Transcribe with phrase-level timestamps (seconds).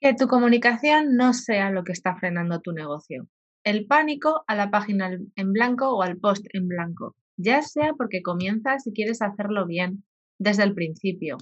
[0.00, 3.28] Que tu comunicación no sea lo que está frenando tu negocio.
[3.64, 8.22] El pánico a la página en blanco o al post en blanco, ya sea porque
[8.22, 10.04] comienzas y quieres hacerlo bien
[10.38, 11.36] desde el principio,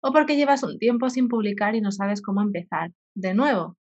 [0.00, 3.76] o porque llevas un tiempo sin publicar y no sabes cómo empezar de nuevo,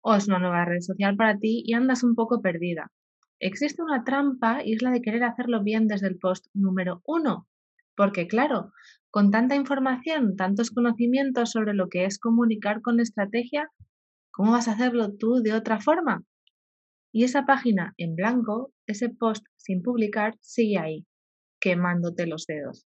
[0.00, 2.90] o es una nueva red social para ti y andas un poco perdida.
[3.38, 7.46] Existe una trampa y es la de querer hacerlo bien desde el post número uno,
[7.96, 8.72] porque claro,
[9.10, 13.70] con tanta información, tantos conocimientos sobre lo que es comunicar con estrategia,
[14.32, 16.24] ¿cómo vas a hacerlo tú de otra forma?
[17.12, 21.06] Y esa página en blanco, ese post sin publicar, sigue ahí,
[21.60, 22.86] quemándote los dedos.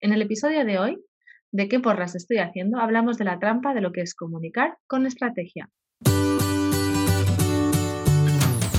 [0.00, 1.04] En el episodio de hoy,
[1.52, 2.78] ¿de qué porras estoy haciendo?
[2.78, 5.70] Hablamos de la trampa de lo que es comunicar con estrategia.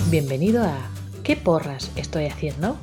[0.09, 0.77] Bienvenido a
[1.25, 2.77] ¿Qué porras estoy haciendo?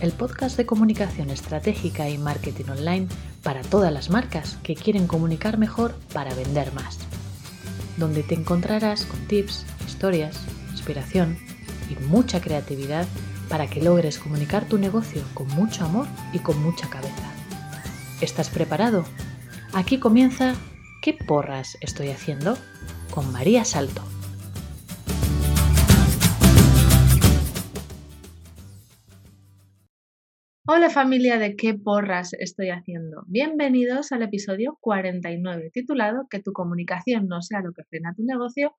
[0.00, 3.08] El podcast de comunicación estratégica y marketing online
[3.42, 6.98] para todas las marcas que quieren comunicar mejor para vender más,
[7.96, 11.38] donde te encontrarás con tips, historias, inspiración
[11.90, 13.06] y mucha creatividad
[13.48, 17.30] para que logres comunicar tu negocio con mucho amor y con mucha cabeza.
[18.20, 19.04] ¿Estás preparado?
[19.72, 20.54] Aquí comienza
[21.00, 22.58] ¿Qué porras estoy haciendo?
[23.10, 24.09] con María Salto.
[30.72, 33.24] Hola familia de qué porras estoy haciendo.
[33.26, 38.76] Bienvenidos al episodio 49 titulado Que tu comunicación no sea lo que frena tu negocio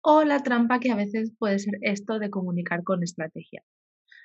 [0.00, 3.62] o la trampa que a veces puede ser esto de comunicar con estrategia.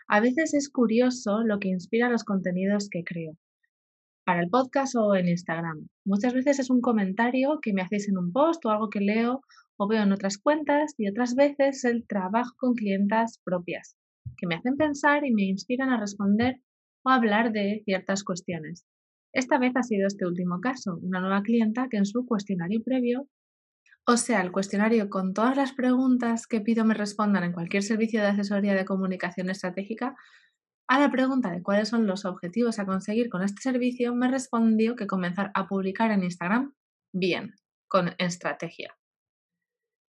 [0.07, 3.33] A veces es curioso lo que inspira los contenidos que creo
[4.23, 5.89] para el podcast o en Instagram.
[6.05, 9.41] Muchas veces es un comentario que me hacéis en un post o algo que leo
[9.75, 13.97] o veo en otras cuentas y otras veces el trabajo con clientas propias
[14.37, 16.61] que me hacen pensar y me inspiran a responder
[17.05, 18.85] o hablar de ciertas cuestiones.
[19.31, 23.27] Esta vez ha sido este último caso, una nueva clienta que en su cuestionario previo,
[24.07, 28.21] o sea, el cuestionario con todas las preguntas que pido me respondan en cualquier servicio
[28.21, 30.15] de asesoría de comunicación estratégica,
[30.87, 34.95] a la pregunta de cuáles son los objetivos a conseguir con este servicio, me respondió
[34.95, 36.73] que comenzar a publicar en Instagram
[37.11, 37.55] bien,
[37.87, 38.95] con estrategia.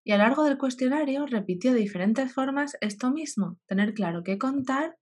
[0.03, 4.37] Y a lo largo del cuestionario repitió de diferentes formas esto mismo, tener claro qué
[4.37, 4.97] contar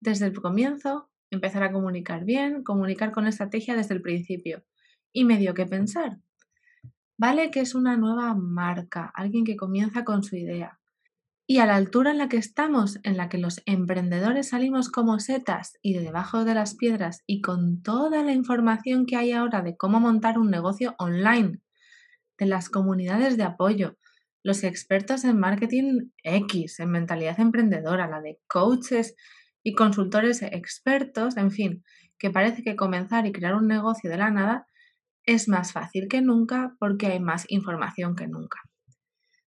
[0.00, 4.62] desde el comienzo, empezar a comunicar bien, comunicar con estrategia desde el principio.
[5.12, 6.18] Y me dio que pensar.
[7.18, 10.78] Vale que es una nueva marca, alguien que comienza con su idea.
[11.46, 15.18] Y a la altura en la que estamos, en la que los emprendedores salimos como
[15.18, 19.60] setas y de debajo de las piedras y con toda la información que hay ahora
[19.62, 21.60] de cómo montar un negocio online,
[22.38, 23.96] de las comunidades de apoyo,
[24.42, 29.14] los expertos en marketing X, en mentalidad emprendedora, la de coaches
[29.62, 31.84] y consultores expertos, en fin,
[32.18, 34.66] que parece que comenzar y crear un negocio de la nada
[35.24, 38.60] es más fácil que nunca porque hay más información que nunca.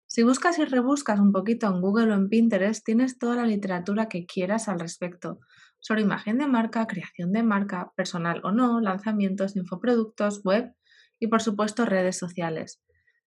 [0.08, 4.08] Si buscas y rebuscas un poquito en Google o en Pinterest, tienes toda la literatura
[4.08, 5.40] que quieras al respecto,
[5.80, 10.74] sobre imagen de marca, creación de marca, personal o no, lanzamientos, infoproductos, web
[11.20, 12.82] y por supuesto redes sociales,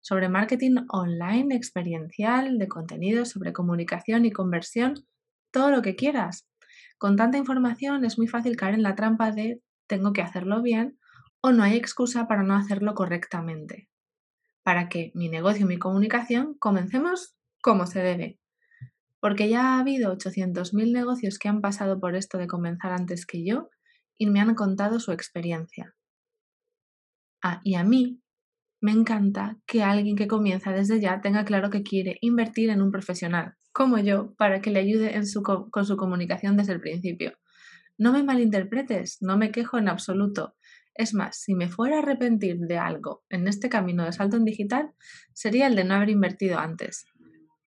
[0.00, 4.94] sobre marketing online, experiencial, de contenidos, sobre comunicación y conversión,
[5.50, 6.46] todo lo que quieras.
[7.04, 10.98] Con tanta información es muy fácil caer en la trampa de tengo que hacerlo bien
[11.42, 13.90] o no hay excusa para no hacerlo correctamente.
[14.62, 18.40] Para que mi negocio y mi comunicación comencemos como se debe.
[19.20, 23.44] Porque ya ha habido 800.000 negocios que han pasado por esto de comenzar antes que
[23.44, 23.68] yo
[24.16, 25.94] y me han contado su experiencia.
[27.42, 28.22] Ah, y a mí
[28.80, 32.90] me encanta que alguien que comienza desde ya tenga claro que quiere invertir en un
[32.90, 35.20] profesional, como yo, para que le ayude
[35.70, 37.34] con su comunicación desde el principio.
[37.98, 40.54] No me malinterpretes, no me quejo en absoluto.
[40.94, 44.44] Es más, si me fuera a arrepentir de algo en este camino de salto en
[44.44, 44.92] digital,
[45.34, 47.04] sería el de no haber invertido antes.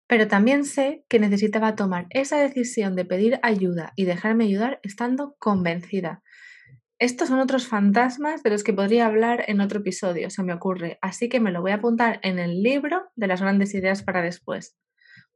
[0.06, 5.36] Pero también sé que necesitaba tomar esa decisión de pedir ayuda y dejarme ayudar estando
[5.38, 6.22] convencida,
[7.00, 10.98] estos son otros fantasmas de los que podría hablar en otro episodio, se me ocurre,
[11.00, 14.20] así que me lo voy a apuntar en el libro de las grandes ideas para
[14.20, 14.76] después.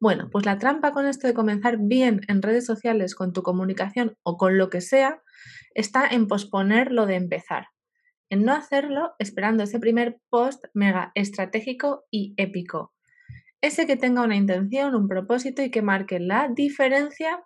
[0.03, 4.17] Bueno, pues la trampa con esto de comenzar bien en redes sociales con tu comunicación
[4.25, 5.23] o con lo que sea
[5.77, 7.69] está en posponer lo de empezar,
[8.29, 12.93] en no hacerlo esperando ese primer post mega estratégico y épico.
[13.61, 17.41] Ese que tenga una intención, un propósito y que marque la diferencia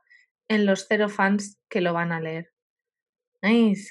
[0.48, 2.54] en los cero fans que lo van a leer.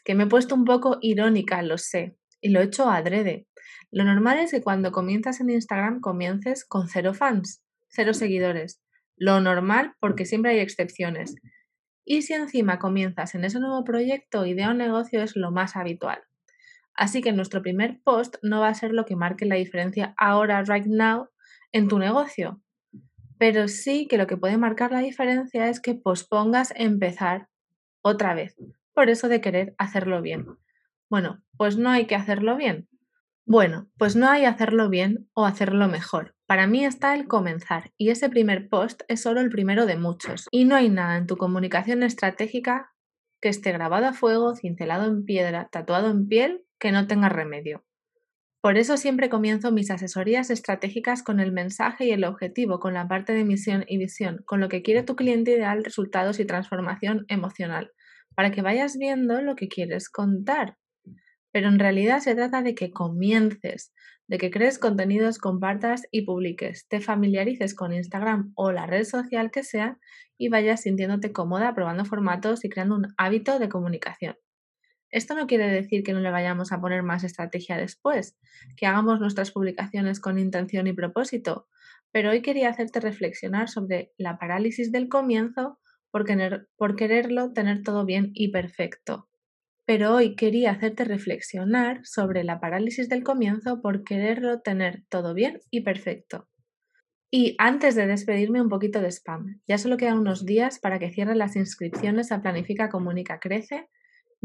[0.04, 3.48] Que me he puesto un poco irónica, lo sé, y lo he hecho adrede.
[3.92, 7.62] Lo normal es que cuando comienzas en Instagram comiences con cero fans,
[7.96, 8.82] cero seguidores.
[9.16, 11.36] Lo normal porque siempre hay excepciones.
[12.04, 16.22] Y si encima comienzas en ese nuevo proyecto, idea o negocio es lo más habitual.
[16.94, 20.64] Así que nuestro primer post no va a ser lo que marque la diferencia ahora,
[20.64, 21.30] right now,
[21.72, 22.62] en tu negocio.
[23.38, 27.50] Pero sí que lo que puede marcar la diferencia es que pospongas empezar
[28.02, 28.56] otra vez.
[28.94, 30.46] Por eso de querer hacerlo bien.
[31.10, 32.88] Bueno, pues no hay que hacerlo bien.
[33.46, 36.35] Bueno, pues no hay hacerlo bien o hacerlo mejor.
[36.48, 40.48] Para mí está el comenzar y ese primer post es solo el primero de muchos.
[40.52, 42.94] Y no hay nada en tu comunicación estratégica
[43.42, 47.84] que esté grabado a fuego, cincelado en piedra, tatuado en piel, que no tenga remedio.
[48.62, 53.08] Por eso siempre comienzo mis asesorías estratégicas con el mensaje y el objetivo, con la
[53.08, 57.26] parte de misión y visión, con lo que quiere tu cliente ideal, resultados y transformación
[57.28, 57.92] emocional,
[58.36, 60.78] para que vayas viendo lo que quieres contar.
[61.56, 63.94] Pero en realidad se trata de que comiences,
[64.28, 69.52] de que crees contenidos, compartas y publiques, te familiarices con Instagram o la red social
[69.52, 69.98] que sea
[70.38, 74.36] y vayas sintiéndote cómoda probando formatos y creando un hábito de comunicación.
[75.10, 78.38] Esto no quiere decir que no le vayamos a poner más estrategia después,
[78.76, 81.70] que hagamos nuestras publicaciones con intención y propósito,
[82.12, 85.80] pero hoy quería hacerte reflexionar sobre la parálisis del comienzo
[86.12, 86.26] por,
[86.76, 89.30] por quererlo tener todo bien y perfecto.
[89.86, 95.60] Pero hoy quería hacerte reflexionar sobre la parálisis del comienzo por quererlo tener todo bien
[95.70, 96.48] y perfecto.
[97.32, 101.12] Y antes de despedirme un poquito de spam, ya solo quedan unos días para que
[101.12, 103.90] cierren las inscripciones a Planifica Comunica Crece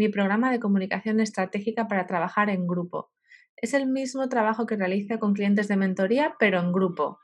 [0.00, 3.10] mi programa de comunicación estratégica para trabajar en grupo.
[3.56, 7.18] Es el mismo trabajo que realizo con clientes de mentoría, pero en grupo.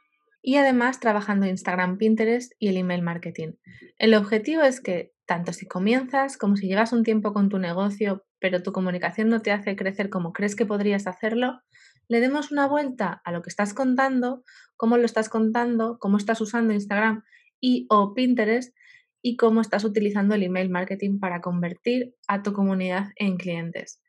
[0.46, 3.54] Y además trabajando Instagram, Pinterest y el email marketing.
[3.98, 8.24] El objetivo es que, tanto si comienzas como si llevas un tiempo con tu negocio,
[8.38, 11.62] pero tu comunicación no te hace crecer como crees que podrías hacerlo,
[12.06, 14.44] le demos una vuelta a lo que estás contando,
[14.76, 17.24] cómo lo estás contando, cómo estás usando Instagram
[17.60, 18.72] y o Pinterest
[19.20, 24.00] y cómo estás utilizando el email marketing para convertir a tu comunidad en clientes.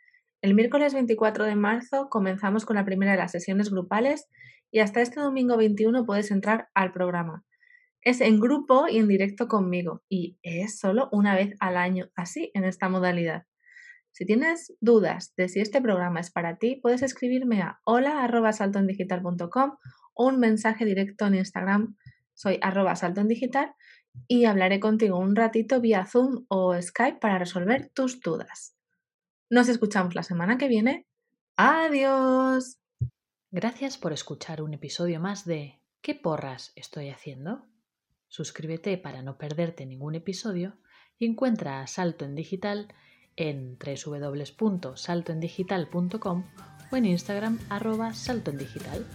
[0.48, 4.30] El miércoles 24 de marzo comenzamos con la primera de las sesiones grupales
[4.72, 7.44] y hasta este domingo 21 puedes entrar al programa.
[8.00, 12.50] Es en grupo y en directo conmigo y es solo una vez al año, así
[12.54, 13.44] en esta modalidad.
[14.14, 19.72] Si tienes dudas de si este programa es para ti, puedes escribirme a hola.saltoendigital.com
[20.14, 21.98] o un mensaje directo en Instagram,
[22.34, 23.74] soy arroba saltoendigital
[24.30, 28.77] y hablaré contigo un ratito vía Zoom o Skype para resolver tus dudas.
[29.50, 31.08] Nos escuchamos la semana que viene.
[31.56, 32.78] Adiós.
[33.50, 37.66] Gracias por escuchar un episodio más de ¿Qué porras estoy haciendo?
[38.28, 40.78] Suscríbete para no perderte ningún episodio
[41.18, 42.94] y encuentra a Salto en Digital
[43.36, 46.46] en www.saltoendigital.com
[46.92, 49.06] o en Instagram arroba saltoendigital.